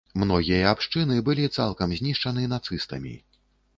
Многія 0.21 0.69
абшчыны 0.75 1.17
былі 1.29 1.45
цалкам 1.57 1.93
знішчаны 1.99 2.49
нацыстамі. 2.55 3.13